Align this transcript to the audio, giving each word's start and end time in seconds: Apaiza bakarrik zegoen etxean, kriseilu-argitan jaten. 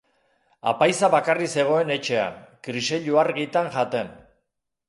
Apaiza 0.71 1.09
bakarrik 1.15 1.51
zegoen 1.59 1.93
etxean, 1.97 2.39
kriseilu-argitan 2.69 3.73
jaten. 3.77 4.11